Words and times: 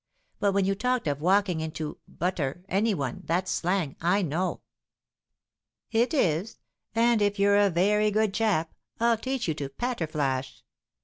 But 0.39 0.53
when 0.53 0.65
you 0.65 0.73
talked 0.73 1.05
of 1.05 1.21
'walking 1.21 1.59
into 1.59 1.99
(buter) 2.11 2.63
any 2.67 2.95
one,' 2.95 3.21
that's 3.23 3.51
slang, 3.51 3.95
I 4.01 4.23
know." 4.23 4.61
"It 5.91 6.11
is; 6.11 6.57
and, 6.95 7.21
if 7.21 7.37
you're 7.37 7.55
a 7.59 7.69
very 7.69 8.09
good 8.09 8.33
chap, 8.33 8.73
I'll 8.99 9.15
teach 9.19 9.47
you 9.47 9.53
to 9.53 9.69
'patter 9.69 10.07
flash.' 10.07 10.63